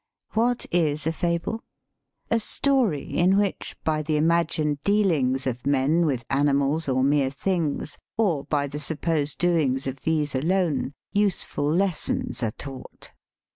What 0.31 0.65
is 0.71 1.05
a 1.05 1.13
fable? 1.13 1.63
"A 2.31 2.39
story 2.39 3.17
in 3.19 3.37
which, 3.37 3.75
by 3.83 4.01
the 4.01 4.17
imagined 4.17 4.81
dealings 4.81 5.45
of 5.45 5.67
men 5.67 6.07
with 6.07 6.25
animals 6.27 6.89
or 6.89 7.03
mere 7.03 7.29
things, 7.29 7.99
or 8.17 8.45
by 8.45 8.65
the 8.65 8.79
supposed 8.79 9.37
doings 9.37 9.85
of 9.85 10.01
these 10.01 10.33
alone, 10.33 10.93
useful 11.11 11.71
lessons 11.71 12.41
are 12.41 12.49
taught." 12.49 13.11